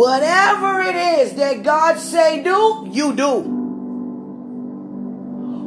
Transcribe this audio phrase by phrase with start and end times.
[0.00, 3.40] Whatever it is that God say do, you do.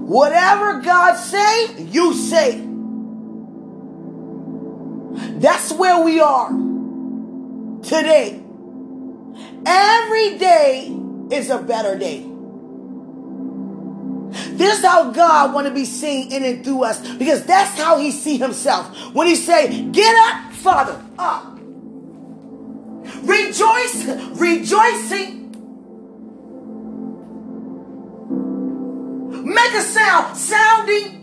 [0.08, 2.58] Whatever God say, you say.
[5.40, 6.50] That's where we are
[7.84, 8.42] today.
[9.68, 10.98] Every day
[11.30, 12.26] is a better day.
[14.58, 18.00] This is how God want to be seen in and through us because that's how
[18.00, 19.14] he see himself.
[19.14, 21.53] When he say, get up, Father, up.
[23.24, 24.06] Rejoice,
[24.38, 25.40] rejoicing.
[29.46, 31.22] Make a sound, sounding.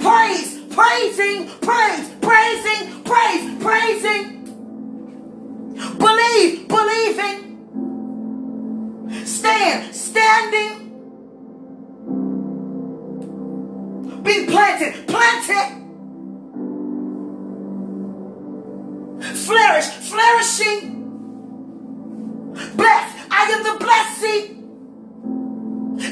[0.00, 4.56] Praise, praising, praise, praising, praise, praising.
[5.98, 7.66] Believe, believing.
[9.24, 11.04] Stand, standing.
[14.22, 15.77] Be planted, planted.
[19.48, 20.78] Flourish, flourishing.
[22.52, 24.42] Blessed, I am the blessing.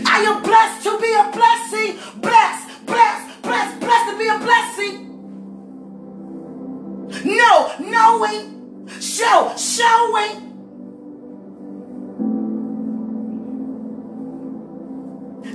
[0.06, 1.98] I am blessed to be a blessing.
[2.22, 5.02] Blessed, blessed, blessed, blessed to be a blessing.
[7.26, 10.40] No, knowing, show, showing.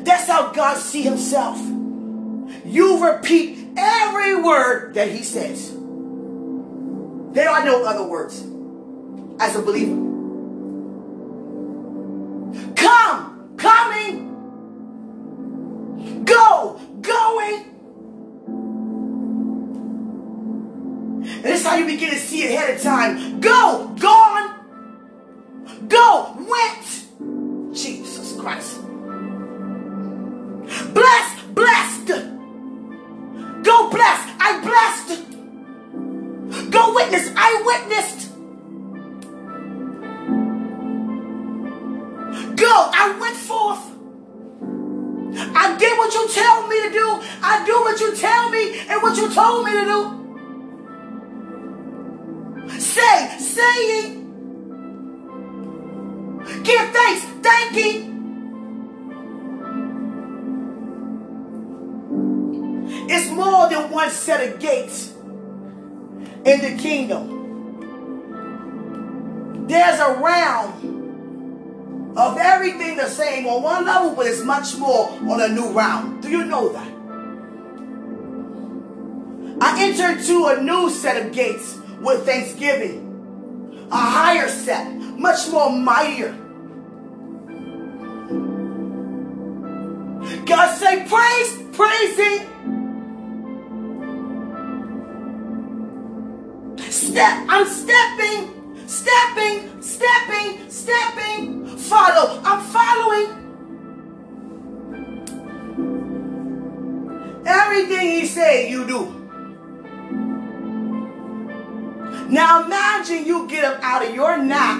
[0.03, 1.57] That's how God see himself.
[2.63, 5.80] You repeat every word that he says.
[7.33, 8.41] There are no other words
[9.39, 9.95] as a believer.
[12.75, 14.27] Come, coming.
[16.25, 17.65] Go, going.
[21.23, 23.39] And this is how you begin to see ahead of time.
[23.39, 23.95] Go.
[23.97, 24.20] Go,
[66.51, 67.39] in the kingdom.
[69.67, 75.41] There's a realm of everything the same on one level, but it's much more on
[75.41, 76.19] a new realm.
[76.19, 76.91] Do you know that?
[79.62, 85.72] I entered to a new set of gates with thanksgiving, a higher set, much more
[85.72, 86.35] mightier.
[90.45, 92.50] God say, praise, praising.
[97.11, 101.67] Step, I'm stepping, stepping, stepping, stepping.
[101.77, 103.27] Follow, I'm following.
[107.45, 109.07] Everything he said, you do.
[112.29, 114.79] Now imagine you get up out of your nap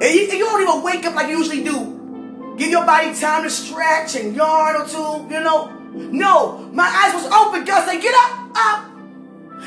[0.00, 2.54] and you, you don't even wake up like you usually do.
[2.56, 5.68] Give your body time to stretch and yawn or two, you know.
[5.92, 7.66] No, my eyes was open.
[7.66, 8.93] God said, get up, up.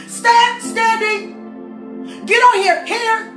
[0.08, 2.26] Stand, standing.
[2.26, 3.34] Get on here, here.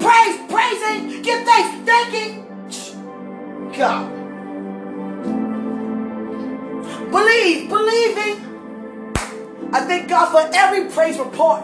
[0.00, 1.22] Praise, praising.
[1.22, 2.44] Give thanks, thanking.
[3.76, 4.10] God.
[7.10, 8.46] Believe, believing.
[9.72, 11.62] I thank God for every praise report.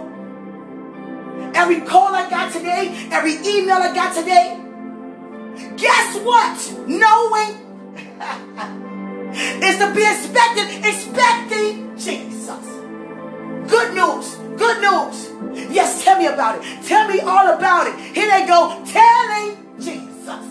[1.54, 4.58] Every call I got today, every email I got today.
[5.76, 6.58] Guess what?
[6.88, 7.58] Knowing
[9.62, 12.81] is to be expected, expecting Jesus.
[13.72, 15.72] Good news, good news.
[15.72, 16.84] Yes, tell me about it.
[16.84, 17.98] Tell me all about it.
[18.14, 20.44] Here they go, telling Jesus.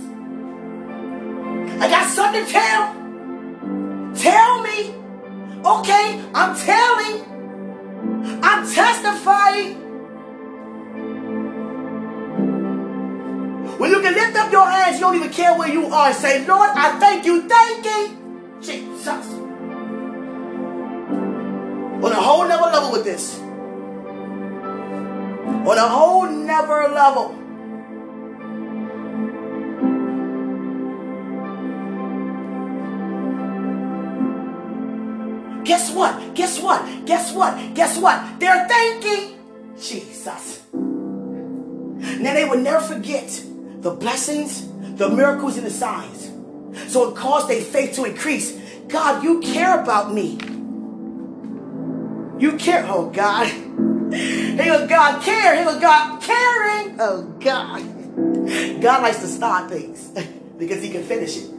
[1.79, 2.83] I got something to tell.
[4.15, 4.95] Tell me.
[5.63, 7.21] Okay, I'm telling.
[8.41, 9.75] I'm testifying.
[13.77, 16.15] When you can lift up your hands, you don't even care where you are and
[16.15, 18.17] say, Lord, I thank you, thanking
[18.61, 19.40] Jesus.
[22.03, 23.39] On a whole nother level with this.
[25.69, 27.37] On a whole nother level.
[35.63, 36.33] Guess what?
[36.33, 37.05] Guess what?
[37.05, 37.75] Guess what?
[37.75, 38.39] Guess what?
[38.39, 39.37] They're thanking
[39.79, 40.63] Jesus.
[40.73, 43.43] Now they will never forget
[43.81, 46.31] the blessings, the miracles, and the signs.
[46.91, 48.59] So it caused their faith to increase.
[48.87, 50.39] God, you care about me.
[52.41, 53.45] You care, oh God.
[53.45, 55.55] Here goes oh God care.
[55.55, 56.99] Here goes oh God caring.
[56.99, 58.81] Oh God.
[58.81, 60.07] God likes to start things
[60.57, 61.51] because he can finish it.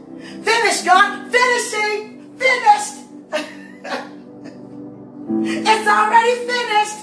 [0.43, 1.31] Finish, God.
[1.31, 2.35] Finishing.
[2.37, 2.95] Finished.
[5.71, 6.99] it's already finished.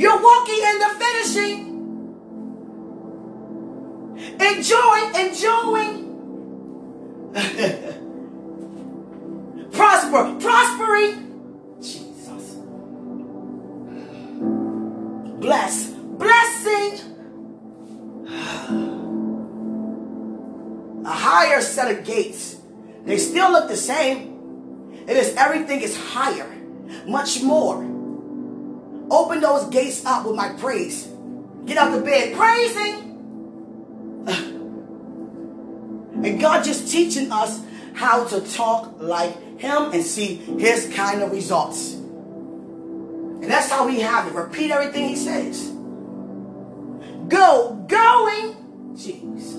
[0.00, 1.70] You're walking in the finishing.
[4.40, 6.10] Enjoy, enjoying.
[9.70, 11.31] Prosper, prospering.
[15.42, 17.00] Bless, blessing.
[21.04, 22.58] A higher set of gates.
[23.04, 24.94] They still look the same.
[25.08, 26.48] It is everything is higher,
[27.08, 27.78] much more.
[29.10, 31.08] Open those gates up with my praise.
[31.66, 33.08] Get out the bed praising.
[36.22, 41.32] And God just teaching us how to talk like him and see his kind of
[41.32, 42.01] results.
[43.42, 44.34] And that's how we have it.
[44.34, 45.68] Repeat everything he says.
[47.28, 48.54] Go, going,
[48.96, 49.52] Jesus.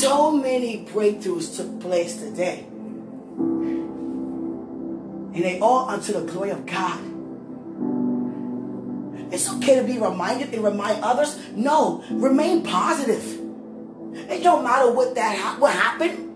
[0.00, 2.66] So many breakthroughs took place today.
[5.32, 6.98] And they all unto the glory of God.
[9.32, 11.38] It's okay to be reminded and remind others.
[11.54, 13.22] No, remain positive.
[14.30, 16.29] It don't matter what that what happened,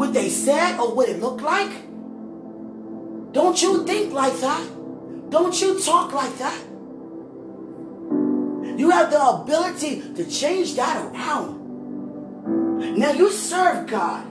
[0.00, 1.70] what they said, or what it looked like.
[3.32, 4.66] Don't you think like that.
[5.28, 6.58] Don't you talk like that.
[8.78, 11.58] You have the ability to change that around.
[12.96, 14.24] Now you serve God.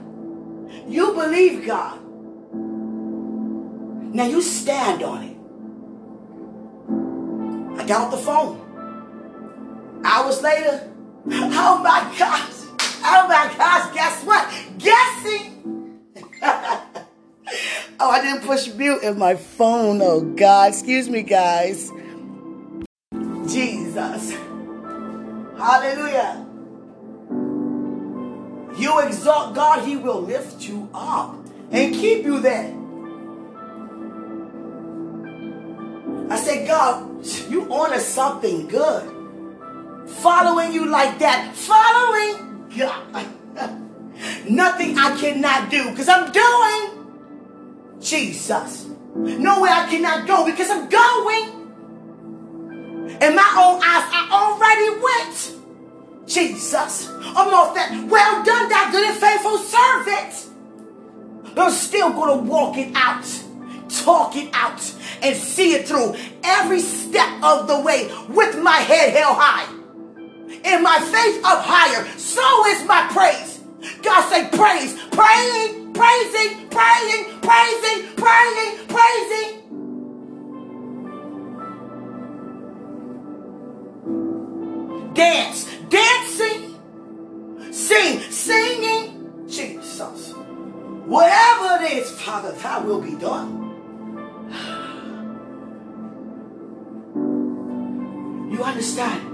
[0.88, 2.00] You believe God.
[4.12, 5.36] Now you stand on it.
[7.80, 8.58] I got off the phone.
[10.04, 10.90] Hours later,
[11.30, 12.59] oh my gosh,
[13.02, 14.48] oh my gosh, guess what?
[14.78, 16.00] Guessing.
[16.42, 20.00] oh, I didn't push mute in my phone.
[20.02, 21.90] Oh God, excuse me, guys.
[23.46, 24.32] Jesus.
[25.56, 26.46] Hallelujah.
[28.76, 31.36] You exalt God, He will lift you up
[31.70, 32.74] and keep you there.
[36.30, 39.16] I said, God, you honor something good.
[40.22, 43.26] Following you like that, following God.
[44.48, 48.86] Nothing I cannot do because I'm doing Jesus.
[49.14, 51.56] Nowhere I cannot go because I'm going.
[53.20, 56.28] In my own eyes, I already went.
[56.28, 57.08] Jesus.
[57.10, 57.90] Off that.
[58.08, 61.54] Well done, that good and faithful servant.
[61.54, 63.26] But I'm still going to walk it out,
[63.88, 64.80] talk it out,
[65.22, 66.14] and see it through
[66.44, 69.79] every step of the way with my head held high
[70.64, 72.06] and my faith up higher.
[72.18, 73.60] So is my praise.
[74.02, 79.60] God say praise, praying, praising, praying, praising, praying, praising.
[85.14, 86.78] Dance, dancing,
[87.72, 89.46] sing, singing.
[89.48, 90.32] Jesus.
[91.06, 93.58] Whatever it is, Father, that will be done.
[98.50, 99.29] You understand?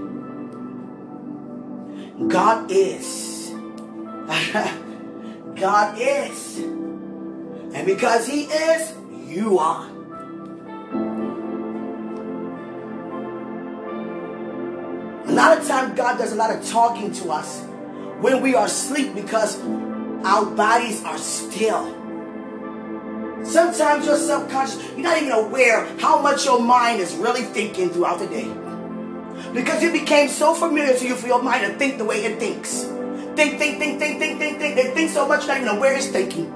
[2.25, 3.51] God is.
[5.55, 6.57] God is.
[6.57, 8.93] And because He is,
[9.27, 9.87] you are.
[15.25, 17.61] A lot of times, God does a lot of talking to us
[18.21, 19.61] when we are asleep because
[20.25, 21.93] our bodies are still.
[23.45, 28.19] Sometimes you're subconscious, you're not even aware how much your mind is really thinking throughout
[28.19, 28.51] the day.
[29.53, 32.39] Because it became so familiar to you for your mind to think the way it
[32.39, 32.83] thinks.
[33.35, 34.75] Think, think, think, think, think, think, think.
[34.75, 36.51] They think so much you're not even aware it's thinking.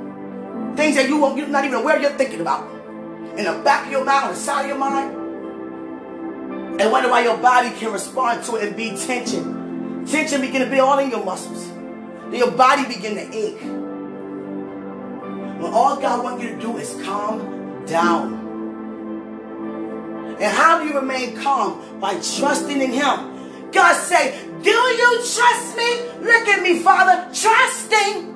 [0.75, 2.67] Things that you won't, you're not even aware you're thinking about.
[3.37, 5.15] In the back of your mind, on the side of your mind.
[6.81, 10.05] And wonder why your body can respond to it and be tension.
[10.05, 11.67] Tension begin to be all in your muscles.
[12.31, 13.61] Then your body begin to ache.
[15.61, 18.40] When all God wants you to do is calm down.
[20.41, 21.99] And how do you remain calm?
[21.99, 23.71] By trusting in Him.
[23.71, 26.01] God say, do you trust me?
[26.19, 28.35] Look at me, Father, trusting.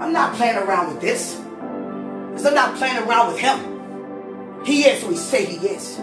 [0.00, 1.34] I'm not playing around with this.
[1.34, 4.64] Because I'm not playing around with Him.
[4.64, 5.96] He is who He say He is.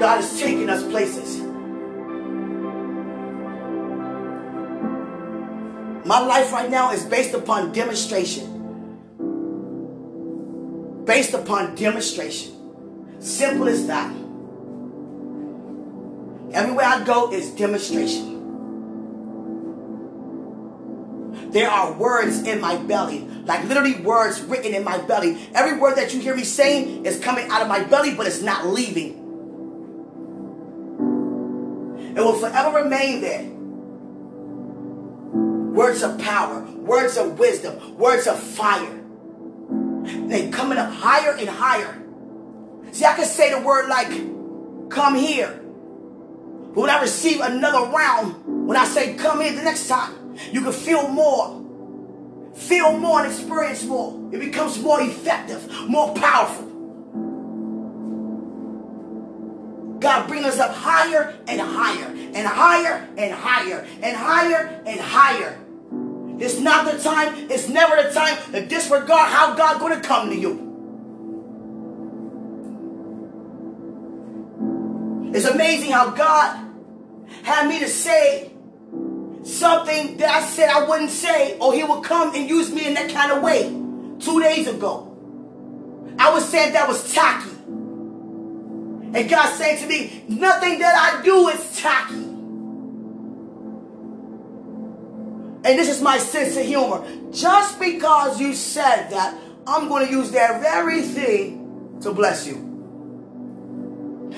[0.00, 1.40] God is taking us places.
[6.04, 8.55] My life right now is based upon demonstration.
[11.06, 12.52] Based upon demonstration.
[13.20, 14.10] Simple as that.
[16.52, 18.36] Everywhere I go is demonstration.
[21.56, 25.48] there are words in my belly, like literally words written in my belly.
[25.54, 28.42] Every word that you hear me saying is coming out of my belly, but it's
[28.42, 29.12] not leaving.
[32.14, 33.44] It will forever remain there.
[35.74, 38.95] Words of power, words of wisdom, words of fire.
[40.28, 42.02] They coming up higher and higher.
[42.92, 44.08] See, I can say the word like,
[44.90, 45.60] come here.
[46.74, 50.60] But when I receive another round, when I say come here the next time, you
[50.62, 51.62] can feel more.
[52.54, 54.30] Feel more and experience more.
[54.32, 56.64] It becomes more effective, more powerful.
[60.00, 65.65] God bring us up higher and higher and higher and higher and higher and higher.
[66.38, 70.36] It's not the time, it's never the time to disregard how God gonna come to
[70.36, 70.66] you.
[75.34, 76.66] It's amazing how God
[77.42, 78.50] had me to say
[79.42, 82.94] something that I said I wouldn't say, or he would come and use me in
[82.94, 83.64] that kind of way.
[84.18, 85.12] Two days ago,
[86.18, 87.50] I was saying that was tacky.
[89.14, 92.25] And God said to me, nothing that I do is tacky.
[95.66, 97.04] And this is my sense of humor.
[97.32, 102.54] Just because you said that, I'm going to use that very thing to bless you.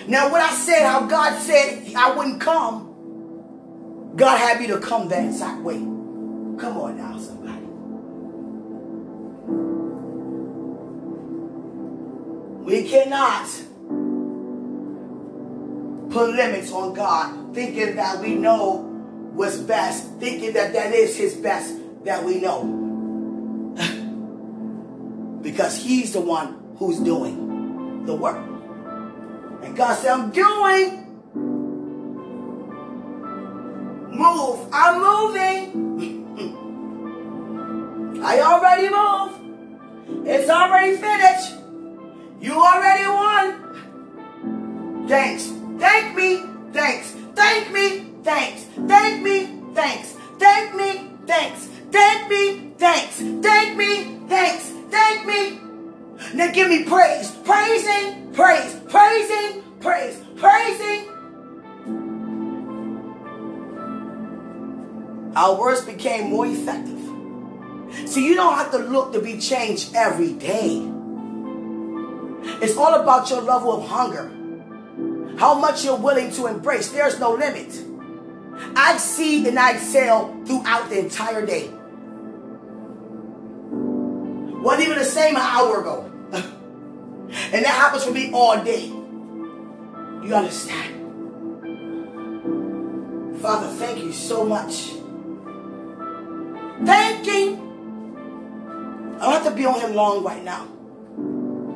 [0.09, 5.09] Now, when I said how God said I wouldn't come, God had me to come
[5.09, 5.77] that exact way.
[5.77, 7.67] Come on now, somebody.
[12.65, 13.49] We cannot
[16.11, 18.88] put limits on God, thinking that we know
[19.39, 22.65] what's best, thinking that that is His best that we know.
[25.43, 28.37] because He's the one who's doing the work.
[29.63, 31.05] And God said, I'm doing.
[34.11, 34.69] Move.
[34.73, 35.87] I'm moving.
[38.25, 39.39] I already moved.
[40.27, 41.55] It's already finished.
[42.41, 43.69] You already won.
[45.07, 45.53] Thanks.
[45.79, 46.43] Thank me.
[46.73, 47.15] Thanks.
[47.35, 48.08] Thank me.
[48.23, 48.65] Thanks.
[48.87, 49.47] Thank me.
[49.75, 50.13] Thanks.
[50.39, 51.11] Thank me.
[51.27, 51.67] Thanks.
[51.91, 52.73] Thank me.
[52.79, 53.17] Thanks.
[53.17, 54.19] Thank me.
[54.29, 54.71] Thanks.
[54.91, 55.61] Thank me.
[56.35, 57.31] Now give me praise.
[57.45, 58.33] Praising.
[58.33, 58.77] Praise.
[58.89, 59.63] Praising.
[59.81, 60.23] Praise.
[60.37, 61.09] Praising.
[65.37, 66.99] Our words became more effective.
[68.09, 70.87] So you don't have to look to be changed every day.
[72.61, 74.35] It's all about your level of hunger
[75.39, 76.91] how much you're willing to embrace.
[76.91, 77.88] There's no limit.
[78.77, 81.71] I see and I excel throughout the entire day.
[84.61, 86.11] Wasn't even the same an hour ago.
[86.33, 88.87] and that happens for me all day.
[88.87, 90.99] You understand?
[93.41, 94.91] Father, thank you so much.
[96.85, 97.65] Thanking.
[99.21, 100.67] I don't have to be on him long right now.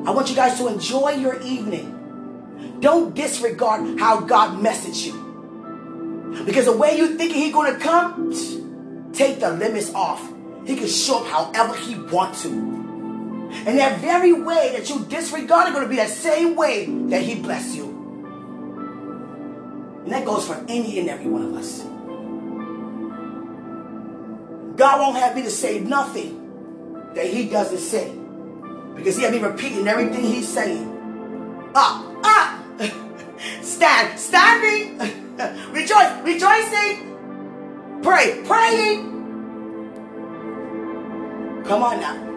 [0.05, 2.77] I want you guys to enjoy your evening.
[2.81, 5.32] Don't disregard how God messaged you.
[6.45, 10.21] Because the way you thinking He's going to come, take the limits off.
[10.65, 12.49] He can show up however he wants to.
[12.49, 17.35] And that very way that you disregard is to be that same way that he
[17.35, 17.85] bless you.
[20.03, 21.83] And that goes for any and every one of us.
[24.75, 28.11] God won't have me to say nothing that he doesn't say.
[28.95, 30.89] Because he had me repeating everything he's saying.
[31.75, 32.63] Ah, ah.
[32.79, 35.19] Up, up, Stand, standing.
[35.71, 37.09] Rejoice, rejoicing.
[38.03, 39.13] Pray, praying.
[41.65, 42.33] Come on now.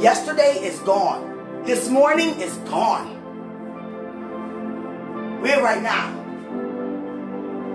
[0.00, 1.64] Yesterday is gone.
[1.64, 3.16] This morning is gone.
[5.42, 6.14] We're right now.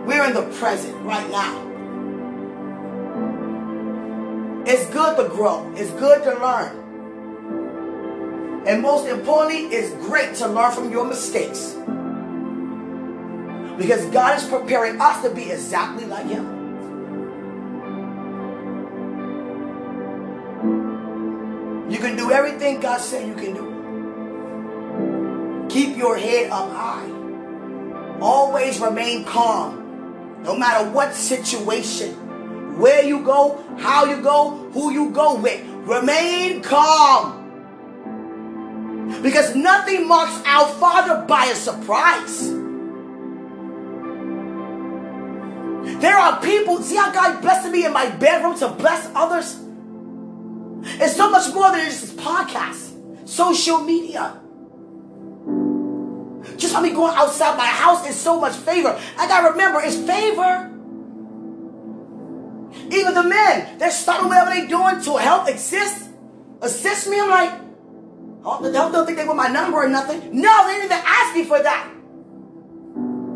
[0.07, 1.69] We're in the present right now.
[4.65, 5.71] It's good to grow.
[5.75, 6.79] It's good to learn.
[8.65, 11.75] And most importantly, it's great to learn from your mistakes.
[13.77, 16.63] Because God is preparing us to be exactly like Him.
[21.89, 23.73] You can do everything God said you can do.
[25.69, 27.09] Keep your head up high.
[28.19, 30.41] Always remain calm.
[30.43, 35.61] No matter what situation, where you go, how you go, who you go with.
[35.87, 37.41] Remain calm.
[39.21, 42.62] Because nothing marks our Father by a surprise.
[46.03, 49.57] There are people, see how God blessed me in my bedroom to bless others?
[50.99, 54.37] It's so much more than just this podcast, social media.
[56.57, 58.99] Just by me going outside my house is so much favor.
[59.17, 60.69] I gotta remember, it's favor.
[62.93, 66.09] Even the men, they're starting whatever they're doing to help assist,
[66.61, 67.21] assist me.
[67.21, 67.61] I'm like,
[68.43, 70.19] oh, don't, don't think they want my number or nothing.
[70.41, 71.89] No, they didn't even ask me for that.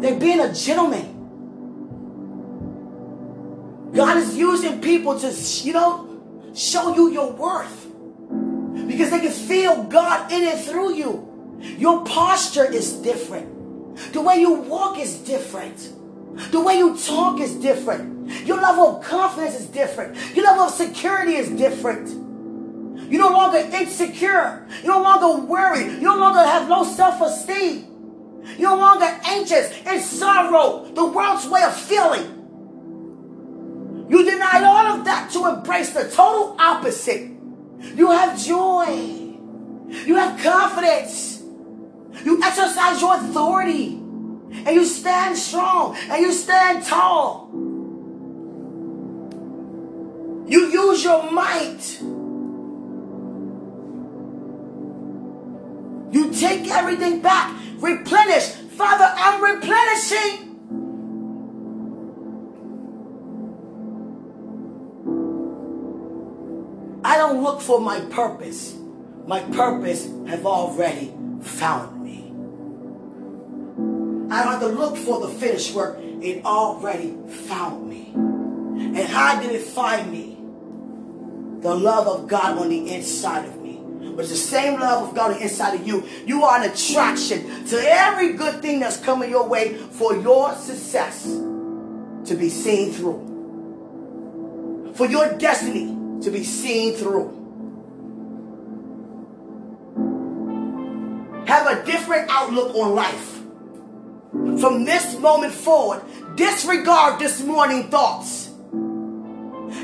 [0.02, 1.17] They're being a gentleman.
[3.98, 7.88] God is using people to, you know, show you your worth.
[8.88, 11.58] Because they can feel God in and through you.
[11.80, 14.14] Your posture is different.
[14.14, 15.94] The way you walk is different.
[16.52, 18.30] The way you talk is different.
[18.46, 20.16] Your level of confidence is different.
[20.36, 22.08] Your level of security is different.
[23.12, 24.68] You're no longer insecure.
[24.84, 25.94] You're no longer worried.
[25.94, 28.44] You no longer have low self-esteem.
[28.60, 32.37] You're no longer anxious and sorrow, the world's way of feeling.
[34.10, 37.30] You denied all of that to embrace the total opposite.
[37.96, 38.86] You have joy.
[40.06, 41.44] You have confidence.
[42.24, 43.94] You exercise your authority.
[43.96, 45.96] And you stand strong.
[46.10, 47.50] And you stand tall.
[50.48, 52.00] You use your might.
[56.12, 57.60] You take everything back.
[57.80, 58.46] Replenish.
[58.78, 60.47] Father, I'm replenishing.
[67.18, 68.76] I don't look for my purpose.
[69.26, 72.32] My purpose have already found me.
[74.32, 75.98] I don't have to look for the finished work.
[76.00, 78.12] It already found me.
[78.14, 80.38] And how did it find me?
[81.64, 83.82] The love of God on the inside of me.
[84.12, 86.08] But it's the same love of God on the inside of you.
[86.28, 91.24] You are an attraction to every good thing that's coming your way for your success
[91.24, 93.24] to be seen through.
[94.94, 97.34] For your destiny to be seen through.
[101.48, 103.34] Have a different outlook on life.
[104.60, 106.04] From this moment forward,
[106.36, 108.48] disregard this morning thoughts.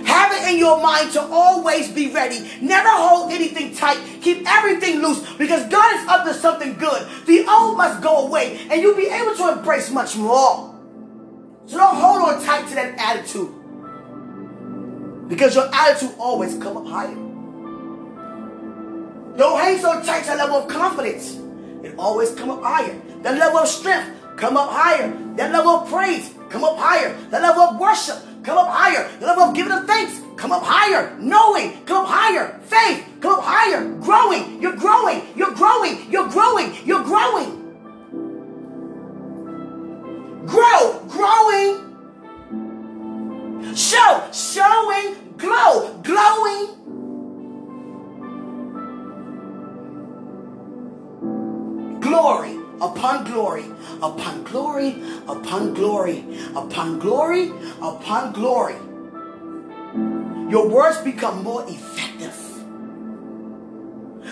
[0.05, 2.39] Have it in your mind to always be ready.
[2.61, 3.99] Never hold anything tight.
[4.21, 7.07] Keep everything loose because God is up to something good.
[7.25, 10.73] The old must go away and you'll be able to embrace much more.
[11.65, 13.62] So don't hold on tight to that attitude.
[15.27, 17.15] Because your attitude always come up higher.
[19.37, 21.39] Don't hang so tight that level of confidence.
[21.83, 22.99] It always come up higher.
[23.23, 25.11] That level of strength come up higher.
[25.35, 27.15] That level of praise come up higher.
[27.29, 29.09] That level of worship come up higher.
[29.19, 31.17] The level of giving of thanks come up higher.
[31.19, 32.59] Knowing come up higher.
[32.63, 33.83] Faith come up higher.
[33.99, 34.61] Growing.
[34.61, 35.21] You're growing.
[35.35, 36.11] You're growing.
[36.11, 36.75] You're growing.
[53.03, 53.65] Upon glory,
[54.01, 54.95] upon glory,
[55.27, 56.23] upon glory,
[56.55, 58.75] upon glory, upon glory.
[60.49, 62.33] Your words become more effective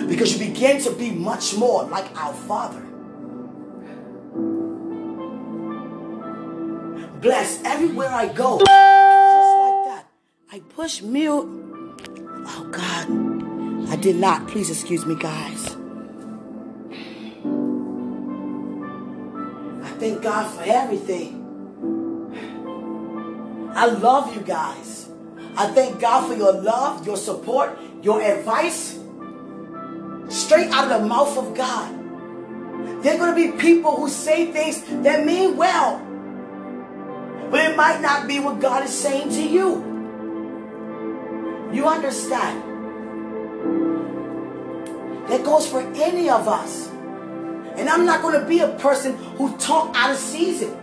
[0.07, 2.81] because you begin to be much more like our Father.
[7.19, 8.59] Bless everywhere I go.
[8.59, 10.05] Just like that.
[10.49, 11.43] I push mute.
[12.47, 14.47] Oh God, I did not.
[14.47, 15.70] Please excuse me, guys.
[20.01, 21.37] Thank God for everything.
[23.75, 25.07] I love you guys.
[25.55, 28.97] I thank God for your love, your support, your advice.
[30.27, 31.93] Straight out of the mouth of God.
[33.03, 35.99] There are going to be people who say things that mean well,
[37.51, 39.85] but it might not be what God is saying to you.
[41.71, 42.63] You understand?
[45.29, 46.89] That goes for any of us.
[47.77, 50.77] And I'm not going to be a person who talk out of season.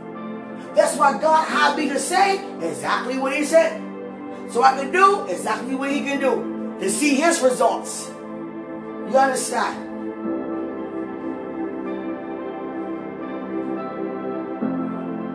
[0.74, 3.82] That's why God had me to say exactly what he said.
[4.50, 6.76] So I can do exactly what he can do.
[6.80, 8.08] To see his results.
[8.08, 9.84] You understand?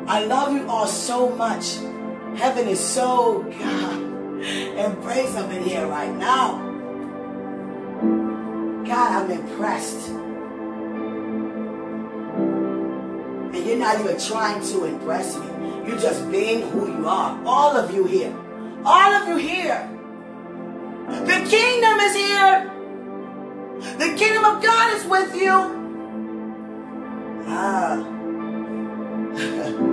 [0.10, 1.78] I love you all so much.
[2.38, 4.14] Heaven is so God
[5.04, 6.58] praise Him in here right now.
[8.86, 10.10] God, I'm impressed.
[13.74, 15.48] You're not even trying to impress me.
[15.88, 17.44] You're just being who you are.
[17.44, 18.32] All of you here.
[18.86, 19.90] All of you here.
[21.08, 22.70] The kingdom is here.
[23.98, 25.80] The kingdom of God is with you.
[27.48, 27.98] Ah.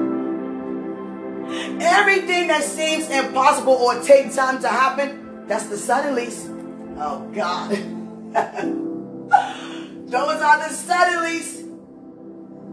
[1.80, 6.50] Everything that seems impossible or take time to happen, that's the suddenlies.
[6.98, 7.70] Oh God.
[10.10, 11.59] Those are the suddenlies.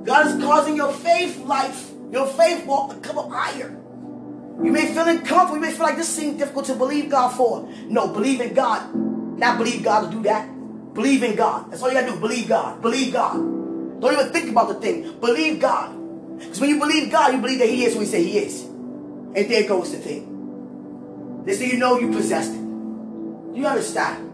[0.07, 3.77] God is causing your faith life, your faith walk to come up higher.
[4.63, 5.55] You may feel uncomfortable.
[5.55, 7.69] You may feel like this seems difficult to believe God for.
[7.89, 8.95] No, believe in God.
[8.95, 10.47] Not believe God to do that.
[10.93, 11.69] Believe in God.
[11.69, 12.19] That's all you gotta do.
[12.21, 12.81] Believe God.
[12.81, 13.33] Believe God.
[13.33, 15.19] Don't even think about the thing.
[15.19, 16.39] Believe God.
[16.39, 18.63] Because when you believe God, you believe that He is who He say He is.
[18.63, 21.43] And there goes the thing.
[21.43, 22.63] They say you know you possessed it.
[23.57, 24.26] You understand?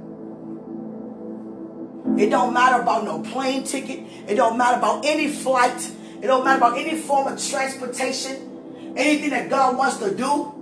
[2.17, 3.99] It don't matter about no plane ticket.
[4.27, 5.91] It don't matter about any flight.
[6.21, 8.93] It don't matter about any form of transportation.
[8.95, 10.53] Anything that God wants to do.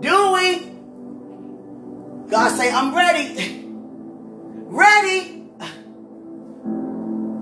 [0.00, 0.74] Doing.
[2.30, 3.64] God say, I'm ready.
[4.70, 5.44] Ready.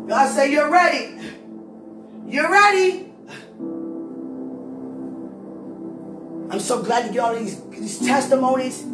[0.06, 1.18] God say, you're ready.
[2.28, 3.12] You're ready.
[6.50, 8.84] I'm so glad to get all these, these testimonies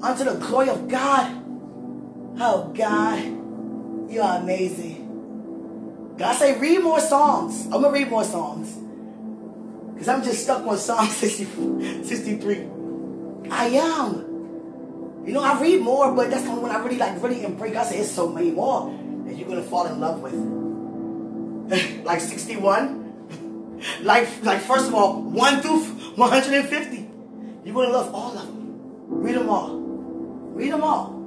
[0.00, 1.41] unto the glory of God.
[2.40, 3.22] Oh, God,
[4.10, 6.14] you are amazing.
[6.18, 7.66] God say, read more Psalms.
[7.66, 8.78] I'm to read more Psalms.
[9.92, 12.68] Because I'm just stuck on Psalm 60, 63.
[13.50, 15.24] I am.
[15.26, 17.74] You know, I read more, but that's the only one I really like, really embrace.
[17.74, 18.90] God said, it's so many more
[19.26, 20.34] that you're to fall in love with.
[22.04, 23.00] like 61.
[24.02, 25.82] Like, like, first of all, 1 through
[26.14, 27.10] 150.
[27.64, 28.78] You're to love all of them.
[29.08, 29.76] Read them all.
[29.76, 31.21] Read them all.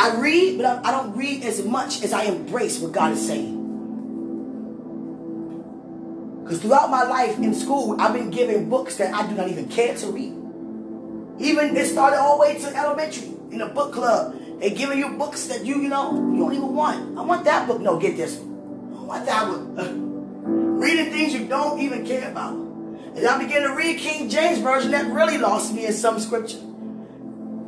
[0.00, 3.52] I read, but I don't read as much as I embrace what God is saying.
[6.42, 9.68] Because throughout my life in school, I've been given books that I do not even
[9.68, 10.32] care to read.
[11.38, 14.40] Even it started all the way to elementary in a book club.
[14.58, 17.18] They giving you books that you, you know, you don't even want.
[17.18, 17.82] I want that book.
[17.82, 18.96] No, get this one.
[18.98, 20.78] I want that one.
[20.80, 22.54] Reading things you don't even care about.
[22.54, 26.69] And I began to read King James Version that really lost me in some scripture.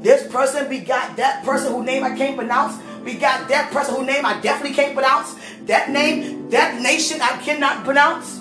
[0.03, 2.77] This person begot that person whose name I can't pronounce.
[3.05, 5.35] Begot that person whose name I definitely can't pronounce.
[5.67, 8.41] That name, that nation I cannot pronounce.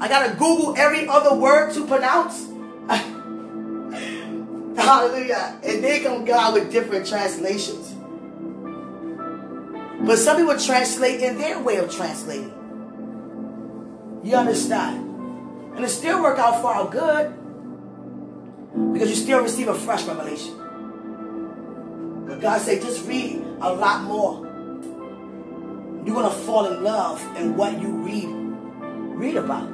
[0.00, 2.46] I gotta Google every other word to pronounce.
[4.76, 5.58] Hallelujah.
[5.62, 7.94] And they come God with different translations.
[10.06, 12.52] But some people translate in their way of translating.
[14.22, 15.04] You understand?
[15.76, 17.32] And it still work out for our good.
[18.92, 20.65] Because you still receive a fresh revelation.
[22.26, 24.44] But God said, just read a lot more.
[26.04, 28.26] You're going to fall in love in what you read,
[29.16, 29.68] read about.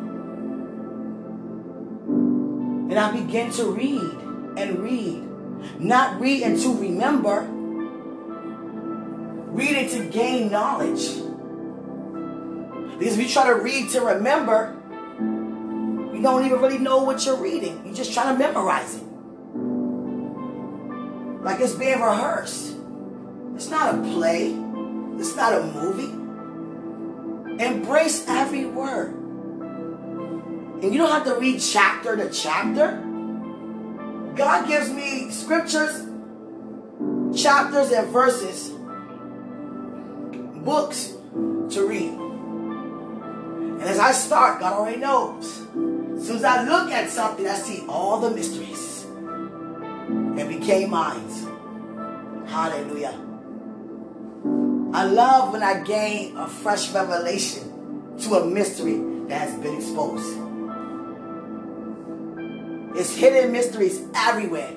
[2.92, 4.02] And I begin to read
[4.58, 5.28] and read.
[5.78, 7.46] Not read and to remember.
[9.52, 11.22] Read it to gain knowledge.
[12.98, 14.76] Because if you try to read to remember,
[16.14, 17.82] you don't even really know what you're reading.
[17.84, 19.02] You're just trying to memorize it.
[21.42, 22.76] Like it's being rehearsed.
[23.56, 24.56] It's not a play.
[25.18, 26.12] It's not a movie.
[27.62, 29.14] Embrace every word.
[30.82, 33.02] And you don't have to read chapter to chapter.
[34.36, 36.06] God gives me scriptures,
[37.36, 38.70] chapters, and verses,
[40.64, 41.14] books
[41.70, 42.12] to read.
[43.80, 45.60] And as I start, God already knows.
[46.16, 48.91] As soon as I look at something, I see all the mysteries
[50.36, 51.28] that became mine.
[52.46, 53.18] Hallelujah.
[54.94, 60.38] I love when I gain a fresh revelation to a mystery that has been exposed.
[62.94, 64.76] It's hidden mysteries everywhere.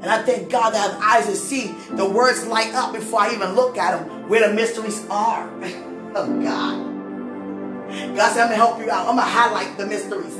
[0.00, 3.20] And I thank God that I have eyes to see the words light up before
[3.20, 5.50] I even look at them where the mysteries are.
[6.14, 6.88] oh God.
[8.16, 9.08] God said, I'm going to help you out.
[9.08, 10.36] I'm going to highlight the mysteries.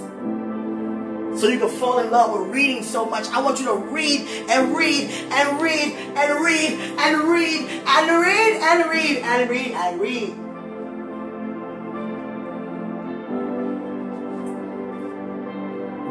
[1.39, 3.29] So you can fall in love with reading so much.
[3.29, 8.57] I want you to read and read and read and read and read and read
[8.61, 10.35] and read and read and read.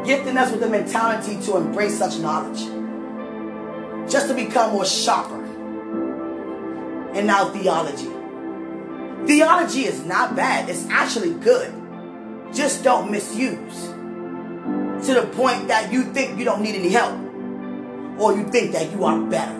[0.06, 2.60] Gifting us with the mentality to embrace such knowledge.
[4.10, 5.44] Just to become more sharper.
[7.12, 8.08] And now theology.
[9.26, 10.70] Theology is not bad.
[10.70, 11.74] It's actually good.
[12.54, 13.92] Just don't misuse
[15.04, 17.14] to the point that you think you don't need any help,
[18.18, 19.56] or you think that you are better,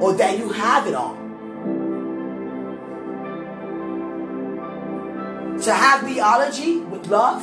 [0.00, 1.16] or that you have it all.
[5.62, 7.42] To have theology with love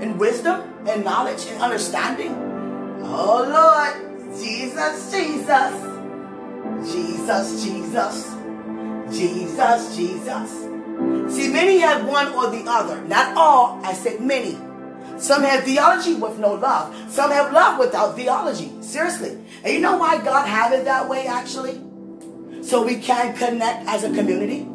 [0.00, 2.34] and wisdom and knowledge and understanding.
[3.04, 3.94] Oh Lord,
[4.36, 5.74] Jesus, Jesus,
[6.90, 8.34] Jesus, Jesus,
[9.12, 10.50] Jesus, Jesus.
[11.34, 13.00] See, many have one or the other.
[13.02, 14.58] Not all, I said many.
[15.18, 16.94] Some have theology with no love.
[17.10, 18.70] Some have love without theology.
[18.82, 19.38] Seriously.
[19.62, 21.80] And you know why God have it that way actually?
[22.62, 24.68] So we can connect as a community.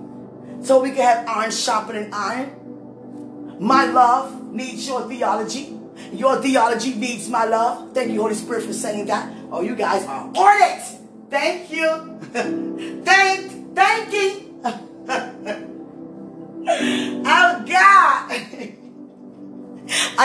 [0.61, 3.57] so we can have iron sharpening iron.
[3.59, 5.77] My love needs your theology.
[6.13, 7.93] Your theology needs my love.
[7.93, 9.31] Thank you, Holy Spirit, for saying that.
[9.51, 10.83] Oh, you guys are on it.
[11.29, 12.19] Thank you.
[13.05, 14.13] thank, thank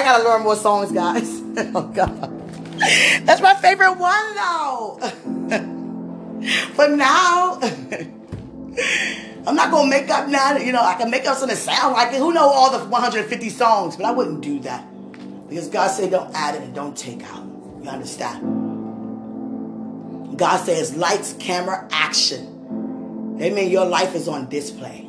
[0.04, 1.42] gotta learn more Psalms, guys.
[1.74, 2.30] oh God.
[3.24, 4.98] That's my favorite one though.
[6.76, 7.58] but now
[9.46, 10.56] I'm not gonna make up now.
[10.56, 12.18] You know, I can make up something that sound like it.
[12.18, 13.96] Who know all the 150 Psalms?
[13.96, 14.84] But I wouldn't do that
[15.48, 17.44] because God said, "Don't add it and don't take out."
[17.82, 18.40] You understand?
[20.36, 25.08] God says, "Lights, camera, action." That means your life is on display.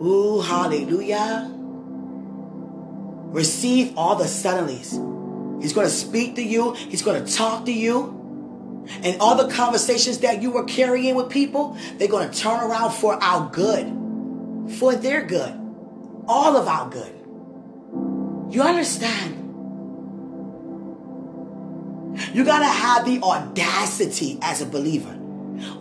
[0.00, 1.52] Ooh, hallelujah.
[3.30, 5.62] Receive all the suddenlies.
[5.62, 6.72] He's going to speak to you.
[6.74, 8.14] He's going to talk to you.
[9.02, 12.92] And all the conversations that you were carrying with people, they're going to turn around
[12.92, 15.52] for our good, for their good,
[16.26, 17.14] all of our good.
[18.54, 19.34] You understand?
[22.32, 25.14] You got to have the audacity as a believer.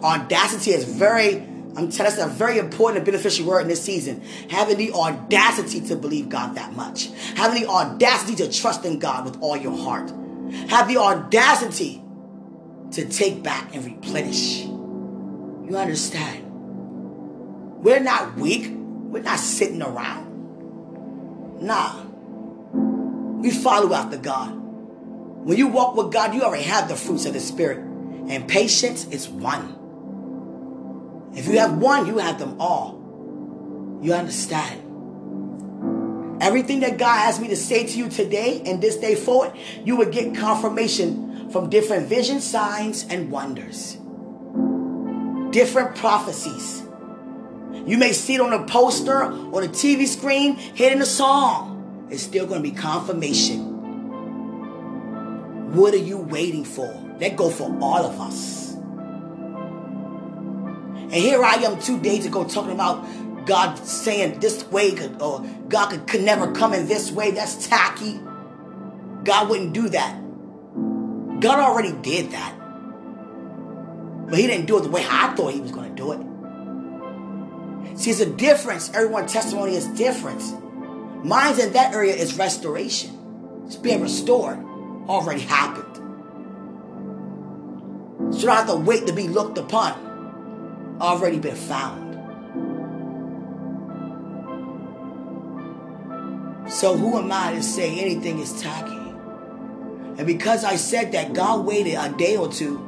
[0.04, 4.24] Audacity is very, I'm telling you, a very important and beneficial word in this season.
[4.50, 7.12] Having the audacity to believe God that much.
[7.36, 10.10] Having the audacity to trust in God with all your heart.
[10.70, 12.02] Have the audacity
[12.94, 14.62] to take back and replenish.
[14.64, 16.46] You understand?
[17.84, 18.72] We're not weak.
[18.74, 21.62] We're not sitting around.
[21.62, 22.04] Nah.
[23.40, 24.50] We follow after God.
[24.56, 27.78] When you walk with God, you already have the fruits of the Spirit.
[27.78, 29.77] And patience is one.
[31.36, 34.00] If you have one, you have them all.
[34.02, 34.84] You understand?
[36.42, 39.96] Everything that God has me to say to you today and this day forward, you
[39.96, 43.98] will get confirmation from different vision signs and wonders,
[45.52, 46.84] different prophecies.
[47.86, 52.08] You may see it on a poster, on a TV screen, hitting a song.
[52.12, 53.76] It's still going to be confirmation.
[55.74, 56.88] What are you waiting for?
[57.20, 58.67] That go for all of us.
[61.08, 65.40] And here I am two days ago talking about God saying this way could, or
[65.70, 67.32] God could, could never come in this way.
[67.32, 68.20] That's tacky.
[69.24, 70.14] God wouldn't do that.
[71.40, 72.54] God already did that.
[74.30, 77.98] But he didn't do it the way I thought he was going to do it.
[77.98, 78.90] See, it's a difference.
[78.94, 80.44] Everyone's testimony is different.
[81.26, 83.64] Mine's in that area is restoration.
[83.66, 84.60] It's being restored.
[85.08, 85.86] Already happened.
[88.36, 90.07] So don't have to wait to be looked upon.
[91.00, 92.08] Already been found.
[96.72, 98.96] So who am I to say anything is tacky?
[100.18, 102.84] And because I said that, God waited a day or two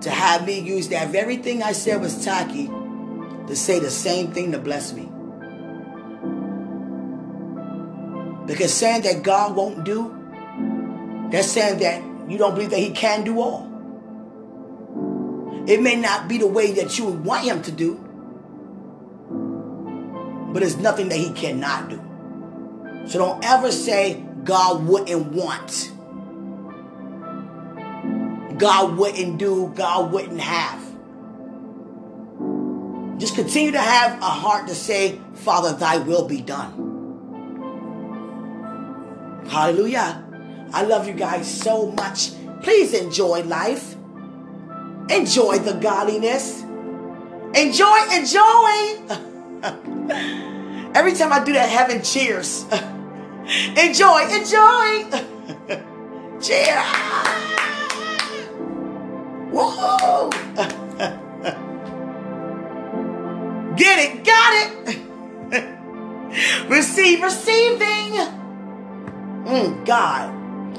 [0.00, 2.68] to have me use that very thing I said was tacky
[3.46, 5.10] to say the same thing to bless me.
[8.46, 10.14] Because saying that God won't do,
[11.30, 13.67] that's saying that you don't believe that He can do all.
[15.68, 17.96] It may not be the way that you would want Him to do,
[20.54, 22.00] but it's nothing that He cannot do.
[23.06, 25.92] So don't ever say God wouldn't want.
[28.58, 30.82] God wouldn't do, God wouldn't have.
[33.18, 36.86] Just continue to have a heart to say, Father, thy will be done.
[39.50, 40.24] Hallelujah.
[40.72, 42.30] I love you guys so much.
[42.62, 43.97] Please enjoy life.
[45.10, 46.62] Enjoy the godliness.
[47.54, 48.98] Enjoy, enjoy.
[50.94, 52.64] Every time I do that, heaven cheers.
[53.76, 55.04] enjoy, enjoy.
[56.40, 56.84] Cheers.
[59.50, 60.30] Whoa!
[63.76, 64.52] Get it, got
[64.86, 66.68] it.
[66.68, 68.12] receive, receiving.
[69.44, 70.34] Mm, God.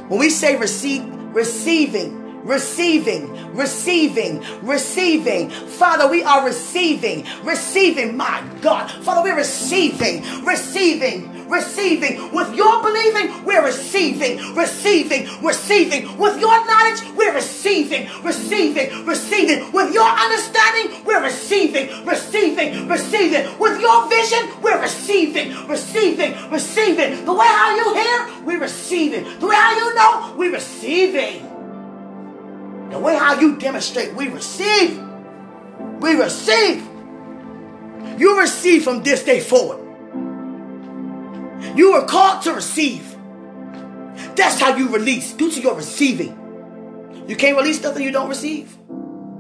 [0.10, 5.50] When we say receive, receiving, receiving, receiving, receiving.
[5.50, 8.90] Father, we are receiving, receiving, my God.
[9.04, 12.34] Father, we're receiving, receiving, receiving.
[12.34, 16.18] With your believing, we're receiving, receiving, receiving.
[16.18, 19.72] With your knowledge, we're receiving, receiving, receiving.
[19.72, 23.60] With your understanding, we're receiving, receiving, receiving.
[23.60, 27.26] With your vision, we're receiving, receiving, receiving.
[27.26, 29.40] The way how you hear, we're receiving.
[29.40, 31.49] The way how you know, we're receiving.
[32.90, 35.00] The way how you demonstrate, we receive.
[36.00, 36.88] We receive.
[38.18, 39.86] You receive from this day forward.
[41.76, 43.16] You are called to receive.
[44.36, 47.26] That's how you release, due to your receiving.
[47.28, 48.76] You can't release nothing you don't receive.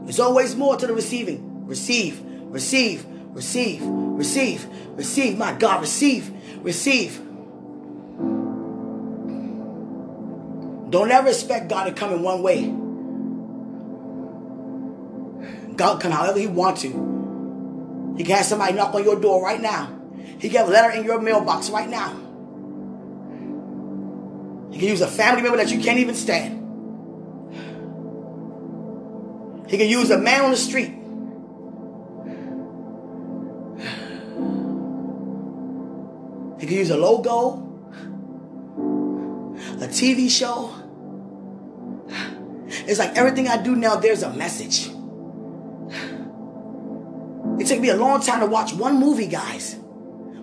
[0.03, 1.65] There's always more to the receiving.
[1.65, 6.31] Receive, receive, receive, receive, receive, my God, receive,
[6.62, 7.17] receive.
[10.89, 12.78] Don't ever expect God to come in one way.
[15.79, 16.89] God can however He wants to.
[18.17, 19.97] He can have somebody knock on your door right now.
[20.37, 22.09] He can have a letter in your mailbox right now.
[24.71, 26.57] He can use a family member that you can't even stand.
[29.69, 30.89] He can use a man on the street.
[36.59, 37.53] He can use a logo,
[39.81, 40.73] a TV show.
[42.67, 44.98] It's like everything I do now, there's a message.
[47.69, 49.77] Took me a long time to watch one movie, guys.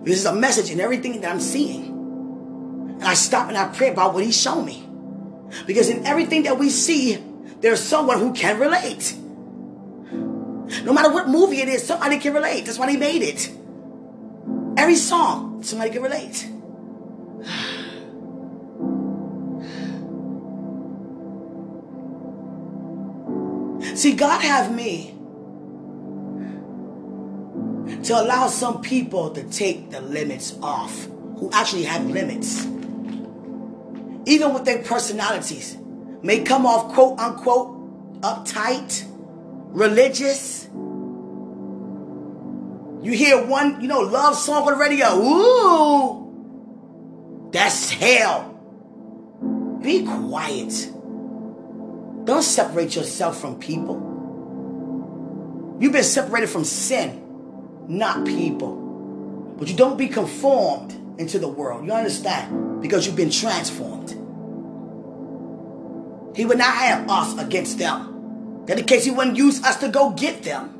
[0.04, 1.86] This is a message in everything that I'm seeing.
[1.86, 4.88] And I stop and I pray about what he's shown me.
[5.66, 7.20] Because in everything that we see,
[7.60, 9.16] there's someone who can relate.
[10.84, 12.64] No matter what movie it is, somebody can relate.
[12.64, 13.50] That's why they made it.
[14.76, 16.48] Every song, somebody can relate.
[23.96, 25.15] See, God have me
[28.06, 31.06] to allow some people to take the limits off
[31.38, 32.64] who actually have limits.
[34.26, 35.76] Even with their personalities,
[36.22, 39.04] may come off quote unquote uptight,
[39.72, 40.68] religious.
[43.02, 45.08] You hear one, you know, love song on the radio.
[45.16, 46.30] Ooh,
[47.50, 48.52] that's hell.
[49.82, 50.92] Be quiet.
[52.24, 54.14] Don't separate yourself from people.
[55.80, 57.25] You've been separated from sin
[57.88, 58.74] not people.
[59.58, 61.86] But you don't be conformed into the world.
[61.86, 62.82] You understand?
[62.82, 64.10] Because you've been transformed.
[66.36, 68.64] He would not have us against them.
[68.68, 70.72] In case he wouldn't use us to go get them.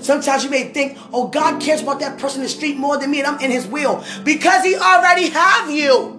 [0.00, 3.10] Sometimes you may think, oh, God cares about that person in the street more than
[3.10, 4.04] me and I'm in his will.
[4.24, 6.14] Because he already have you.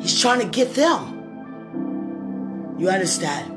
[0.00, 1.14] He's trying to get them.
[2.78, 3.55] You understand?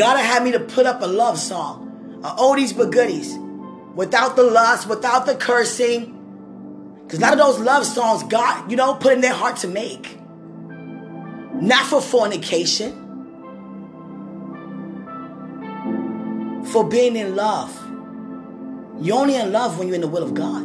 [0.00, 3.36] God had me to put up a love song, a oldies but goodies,
[3.94, 6.16] without the lust, without the cursing.
[7.02, 10.18] Because lot of those love songs, God, you know, put in their heart to make.
[11.52, 12.92] Not for fornication,
[16.72, 17.78] for being in love.
[19.02, 20.62] You're only in love when you're in the will of God.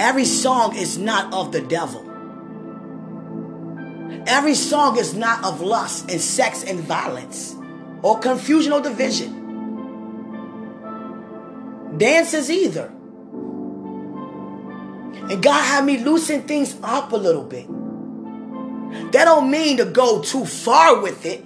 [0.00, 2.11] Every song is not of the devil.
[4.26, 7.56] Every song is not of lust and sex and violence
[8.02, 9.40] or confusion or division.
[11.98, 12.86] Dances either.
[15.30, 17.66] And God had me loosen things up a little bit.
[19.12, 21.44] That don't mean to go too far with it.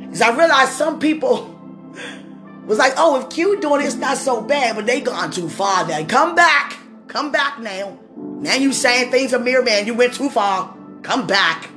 [0.00, 1.46] Because I realized some people
[2.66, 5.48] was like, oh, if Q doing it, it's not so bad, but they gone too
[5.48, 6.04] far now.
[6.04, 6.78] Come back.
[7.08, 7.98] Come back now.
[8.16, 9.86] Now you saying things of mere man.
[9.86, 10.76] You went too far.
[11.02, 11.70] Come back.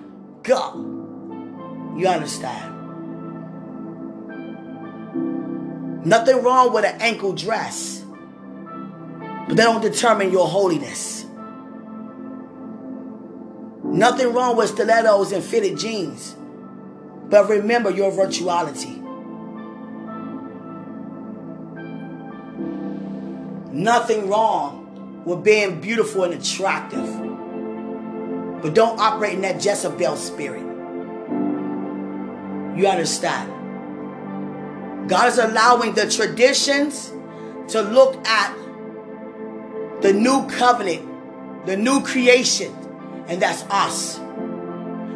[0.43, 0.75] Go.
[1.97, 2.73] You understand?
[6.05, 8.03] Nothing wrong with an ankle dress,
[9.47, 11.25] but that don't determine your holiness.
[13.83, 16.35] Nothing wrong with stilettos and fitted jeans,
[17.29, 18.99] but remember your virtuality.
[23.71, 27.32] Nothing wrong with being beautiful and attractive.
[28.63, 30.63] But don't operate in that Jezebel spirit.
[32.77, 33.51] You understand?
[35.09, 37.13] God is allowing the traditions
[37.67, 38.55] to look at
[40.01, 42.73] the new covenant, the new creation,
[43.27, 44.21] and that's us.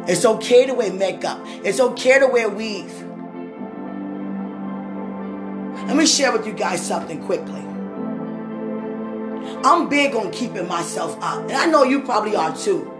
[0.06, 1.40] It's okay to wear makeup.
[1.64, 2.92] It's okay to wear weave.
[5.86, 7.64] Let me share with you guys something quickly.
[9.64, 12.97] I'm big on keeping myself up, and I know you probably are too.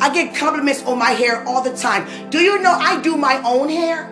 [0.00, 2.30] I get compliments on my hair all the time.
[2.30, 4.08] Do you know I do my own hair?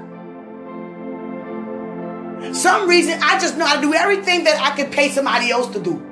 [2.54, 5.72] Some reason I just know how to do everything that I can pay somebody else
[5.74, 6.02] to do.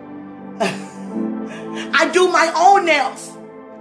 [0.60, 3.32] I do my own nails.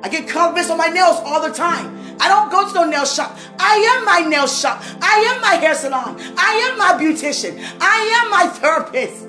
[0.02, 1.98] I get compliments on my nails all the time.
[2.20, 3.38] I don't go to no nail shop.
[3.60, 4.82] I am my nail shop.
[5.02, 6.18] I am my hair salon.
[6.38, 7.60] I am my beautician.
[7.80, 9.24] I am my therapist.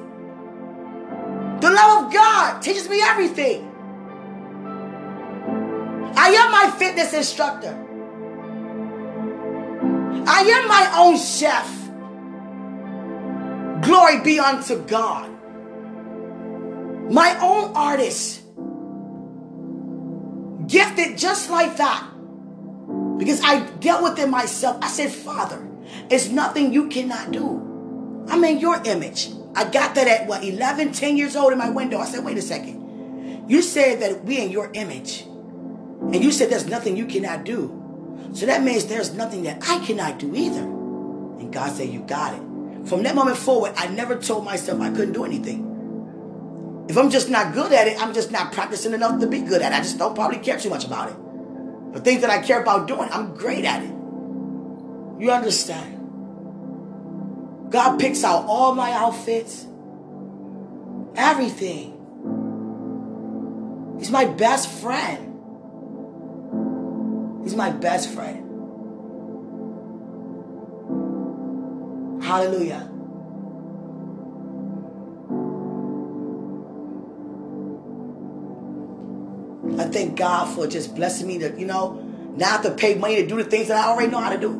[1.60, 3.67] The love of God teaches me everything.
[6.20, 7.74] I am my fitness instructor.
[10.26, 11.68] I am my own chef.
[13.86, 15.30] Glory be unto God.
[17.10, 18.42] My own artist.
[20.68, 22.04] gifted just like that.
[23.18, 24.78] Because I dealt with it myself.
[24.82, 25.66] I said, Father,
[26.10, 28.24] it's nothing you cannot do.
[28.28, 29.30] I'm in your image.
[29.54, 31.98] I got that at what, 11, 10 years old in my window.
[31.98, 33.48] I said, wait a second.
[33.48, 35.24] You said that we in your image.
[36.00, 37.74] And you said there's nothing you cannot do.
[38.32, 40.60] So that means there's nothing that I cannot do either.
[40.60, 42.88] And God said, You got it.
[42.88, 46.86] From that moment forward, I never told myself I couldn't do anything.
[46.88, 49.60] If I'm just not good at it, I'm just not practicing enough to be good
[49.60, 49.74] at it.
[49.74, 51.16] I just don't probably care too much about it.
[51.92, 53.90] But things that I care about doing, I'm great at it.
[55.20, 55.96] You understand?
[57.70, 59.66] God picks out all my outfits,
[61.14, 61.94] everything.
[63.98, 65.27] He's my best friend.
[67.48, 68.44] He's my best friend.
[72.22, 72.90] Hallelujah.
[79.80, 81.94] I thank God for just blessing me to, you know,
[82.36, 84.50] not to pay money to do the things that I already know how to do.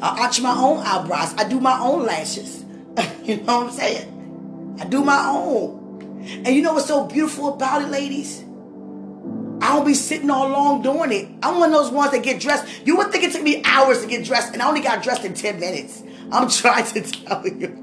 [0.00, 1.34] I arch my own eyebrows.
[1.36, 2.64] I do my own lashes.
[3.24, 4.76] you know what I'm saying?
[4.80, 6.22] I do my own.
[6.46, 8.45] And you know what's so beautiful about it, ladies?
[9.60, 11.28] I don't be sitting all long doing it.
[11.42, 12.86] I'm one of those ones that get dressed.
[12.86, 15.24] You would think it took me hours to get dressed, and I only got dressed
[15.24, 16.02] in 10 minutes.
[16.30, 17.82] I'm trying to tell you.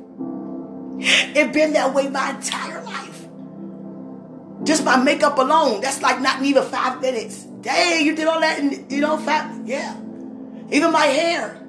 [1.00, 3.28] It been that way my entire life.
[4.64, 7.44] Just my makeup alone, that's like not even five minutes.
[7.44, 10.00] Dang, you did all that in, you know, five, yeah.
[10.72, 11.60] Even my hair.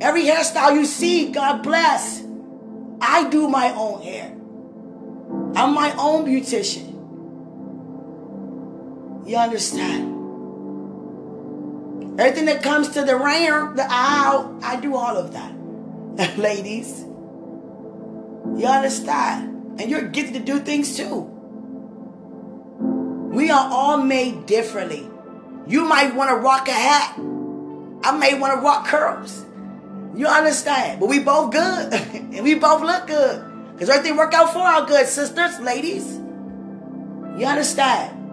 [0.00, 2.24] Every hairstyle you see, God bless.
[3.00, 4.30] I do my own hair.
[5.56, 6.93] I'm my own beautician.
[9.26, 10.10] You understand?
[12.20, 16.38] Everything that comes to the rear, the aisle, I do all of that.
[16.38, 19.80] Ladies, you understand?
[19.80, 21.22] And you're gifted to do things too.
[23.32, 25.08] We are all made differently.
[25.66, 27.18] You might want to rock a hat.
[27.18, 29.44] I may want to rock curls.
[30.14, 31.00] You understand?
[31.00, 31.92] But we both good.
[31.94, 33.72] and we both look good.
[33.72, 36.14] Because everything work out for our good, sisters, ladies.
[37.36, 38.23] You understand?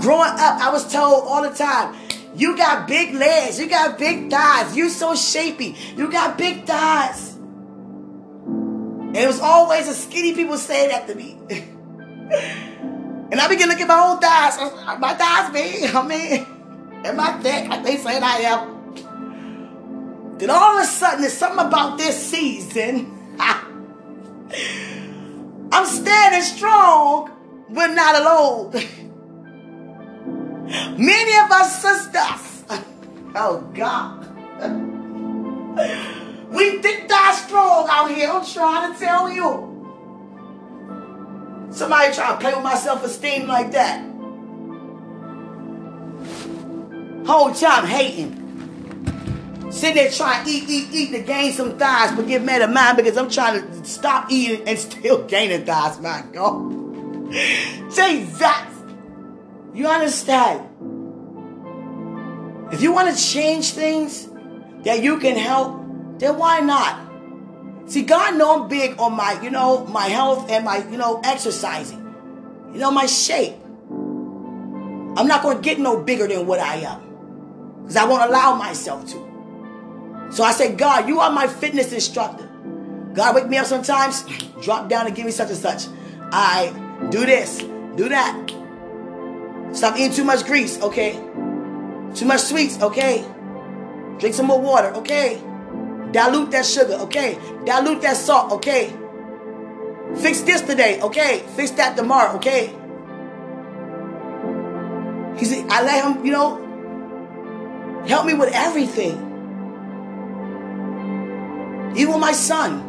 [0.00, 1.94] Growing up, I was told all the time,
[2.34, 7.34] you got big legs, you got big thighs, you so shapy, you got big thighs.
[7.34, 11.36] And it was always the skinny people saying that to me.
[11.50, 14.56] and I begin looking at my own thighs.
[14.56, 16.46] Uh, uh, my thighs big, I mean,
[17.04, 18.80] and my thick, they saying I am.
[20.38, 23.36] Then all of a sudden, there's something about this season.
[25.72, 27.30] I'm standing strong,
[27.68, 28.72] but not alone.
[30.70, 32.64] Many of us sisters,
[33.34, 34.24] oh God,
[36.52, 38.30] we think that strong out here.
[38.30, 39.66] I'm trying to tell you.
[41.72, 44.00] Somebody trying to play with my self-esteem like that.
[47.26, 48.36] Whole time hating.
[49.72, 52.72] Sitting there trying to eat, eat, eat to gain some thighs, but get mad at
[52.72, 56.00] mine because I'm trying to stop eating and still gaining thighs.
[56.00, 57.32] My God.
[57.92, 58.69] Jesus.
[59.74, 60.66] You understand?
[62.72, 64.28] If you want to change things
[64.84, 65.80] that you can help,
[66.18, 67.08] then why not?
[67.90, 71.20] See, God know I'm big on my, you know, my health and my, you know,
[71.24, 71.98] exercising.
[72.72, 73.54] You know, my shape.
[75.16, 77.82] I'm not going to get no bigger than what I am.
[77.82, 79.30] Because I won't allow myself to.
[80.30, 82.48] So I said, God, you are my fitness instructor.
[83.14, 84.24] God, wake me up sometimes,
[84.62, 85.86] drop down and give me such and such.
[86.32, 86.72] I
[87.10, 87.58] do this,
[87.96, 88.59] do that.
[89.72, 91.12] Stop eating too much grease, okay?
[92.14, 93.24] Too much sweets, okay?
[94.18, 95.40] Drink some more water, okay?
[96.10, 97.38] Dilute that sugar, okay?
[97.64, 98.92] Dilute that salt, okay?
[100.16, 101.44] Fix this today, okay?
[101.54, 102.74] Fix that tomorrow, okay?
[105.38, 109.28] He said, I let him, you know, help me with everything.
[111.96, 112.86] Even my son.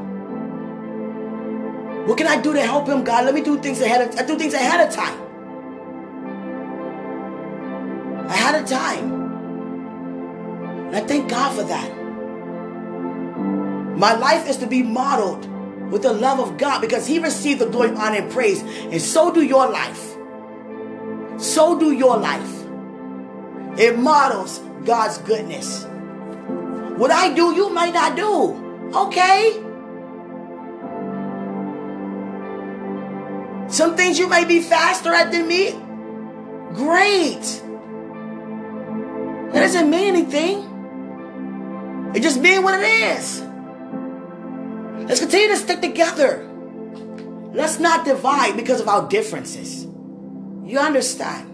[2.08, 3.26] What can I do to help him, God?
[3.26, 5.31] Let me do things ahead of I do things ahead of time.
[8.64, 9.12] Time.
[10.88, 11.98] And I thank God for that.
[13.98, 15.48] My life is to be modeled
[15.92, 18.62] with the love of God because He received the glory, honor, and praise.
[18.62, 20.16] And so do your life.
[21.38, 22.66] So do your life.
[23.80, 25.86] It models God's goodness.
[26.98, 28.92] What I do, you might not do.
[28.96, 29.64] Okay.
[33.70, 35.72] Some things you may be faster at than me.
[36.74, 37.64] Great.
[39.54, 42.12] That doesn't mean anything.
[42.16, 43.42] It just means what it is.
[45.08, 46.48] Let's continue to stick together.
[47.54, 49.86] Let's not divide because of our differences.
[50.64, 51.50] You understand?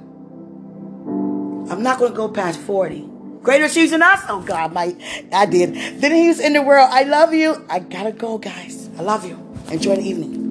[1.72, 3.10] I'm not going to go past 40.
[3.42, 4.22] Greater she's in us.
[4.28, 4.96] Oh God, my
[5.32, 6.02] I did.
[6.02, 6.90] Then he's in the world.
[6.92, 7.66] I love you.
[7.70, 8.90] I gotta go, guys.
[8.98, 9.38] I love you.
[9.72, 10.47] Enjoy the evening.